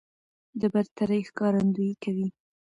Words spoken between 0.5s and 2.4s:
د برترۍ ښکارندويي کوي